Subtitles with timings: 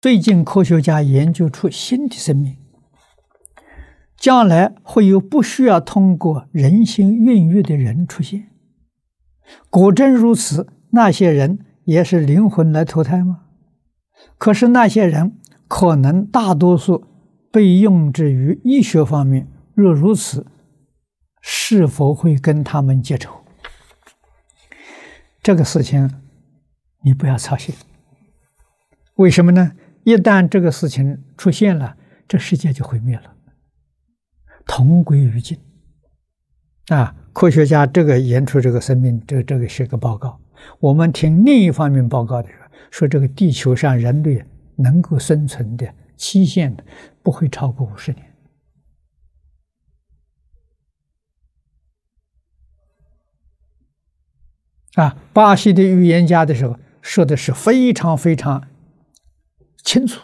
[0.00, 2.56] 最近科学家研究出新的生命，
[4.16, 8.48] 将来会有不需要通过人心孕育的人出现。
[9.68, 13.46] 果真如此，那些人也是灵魂来投胎吗？
[14.38, 17.04] 可是那些人可能大多数
[17.50, 20.46] 被用之于医学方面，若如此，
[21.40, 23.32] 是否会跟他们结仇？
[25.42, 26.08] 这个事情
[27.02, 27.74] 你不要操心。
[29.16, 29.72] 为什么呢？
[30.08, 31.94] 一旦这个事情出现了，
[32.26, 33.34] 这世界就毁灭了，
[34.64, 35.58] 同归于尽。
[36.86, 40.40] 啊，科学家这个研出这个生命，这这个是个报告。
[40.80, 44.42] 我们听另一方面报告的时候，说这个地球上人类
[44.76, 46.74] 能够生存的期限
[47.22, 48.24] 不会超过五十年。
[54.94, 58.66] 啊，巴西的预言家的时候说的是非常非常。
[59.88, 60.20] 清楚。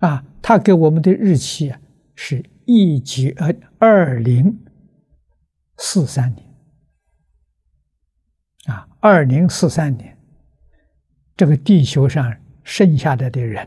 [0.00, 1.80] 啊，他给我们的日期啊
[2.14, 3.32] 是一九
[3.78, 4.62] 二零
[5.78, 6.46] 四三年。
[8.66, 10.18] 啊，二零四三年，
[11.34, 13.66] 这个地球上剩下来的人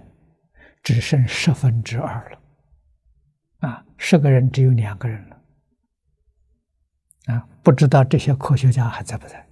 [0.83, 3.67] 只剩十分之二了。
[3.67, 5.41] 啊，十个人只有两个人了。
[7.33, 9.48] 啊，不知道这些科学家还在不在？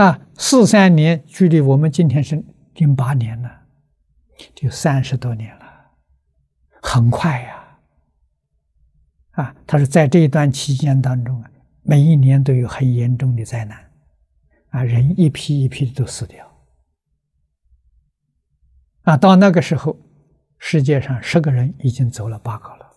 [0.00, 2.42] 啊，四三年距离我们今天是
[2.76, 3.64] 零八年了，
[4.54, 5.66] 就三十多年了，
[6.80, 7.78] 很快呀！
[9.32, 11.50] 啊，他说在这一段期间当中啊，
[11.82, 13.78] 每一年都有很严重的灾难，
[14.70, 16.50] 啊，人一批一批的都死掉，
[19.02, 19.98] 啊，到那个时候，
[20.56, 22.89] 世界上十个人已经走了八个了。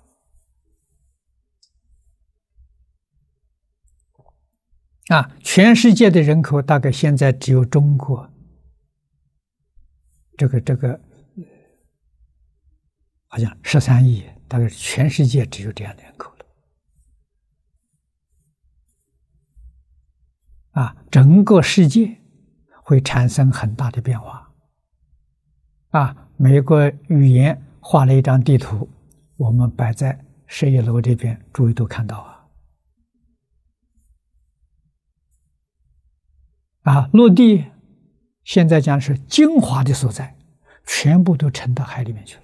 [5.09, 8.31] 啊，全世界的人口大概现在只有中国，
[10.37, 10.99] 这个这个，
[13.27, 16.45] 好像十三亿，大概全世界只有这样的人口了。
[20.81, 22.17] 啊，整个世界
[22.81, 24.49] 会产生很大的变化。
[25.89, 28.89] 啊，美国语言画了一张地图，
[29.35, 30.17] 我们摆在
[30.47, 32.32] 十一楼这边，诸位都看到啊。
[36.83, 37.65] 啊，陆地
[38.43, 40.37] 现在讲是精华的所在，
[40.85, 42.43] 全部都沉到海里面去了。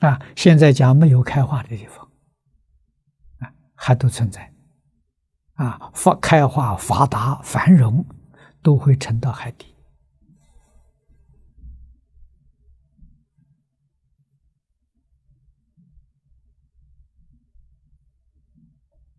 [0.00, 2.08] 啊，现在讲没有开化的地方，
[3.38, 4.52] 啊，还都存在。
[5.54, 8.04] 啊，发开化、发达、繁荣，
[8.62, 9.66] 都会沉到海底。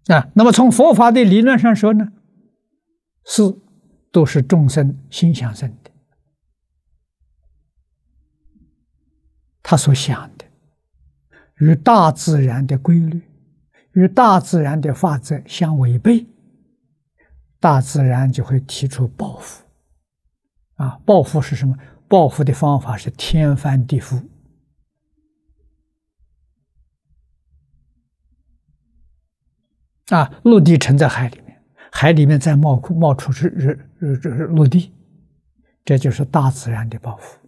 [0.08, 2.12] 啊，那么从佛法的理论上说呢？
[3.34, 3.44] 是，
[4.12, 5.92] 都是众生心想生的。
[9.64, 10.44] 他所想的，
[11.60, 13.22] 与大自然的规律、
[13.94, 16.28] 与大自然的法则相违背，
[17.58, 19.66] 大自然就会提出报复。
[20.76, 21.78] 啊，报复是什么？
[22.10, 24.22] 报复的方法是天翻地覆。
[30.08, 31.51] 啊，陆地沉在海里面。
[31.94, 34.92] 海里面再冒冒出是日日日陆地，
[35.86, 37.40] 这就是大自然的报复。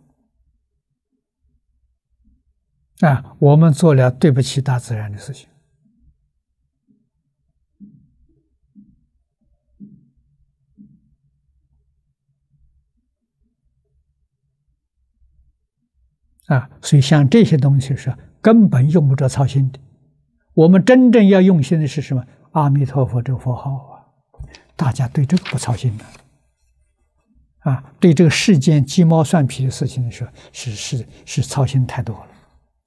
[2.99, 5.49] 啊，我们做了对不起大自然的事情。
[16.47, 19.79] 啊，所以像这些东西是根本用不着操心的。
[20.53, 22.23] 我们真正要用心的是什么？
[22.51, 23.92] 阿弥陀佛这个佛号。
[24.75, 26.05] 大家对这个不操心的，
[27.59, 32.27] 啊，对这个世间鸡毛蒜皮的事情来说，是是是操心太多了，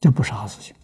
[0.00, 0.74] 这不是好事情。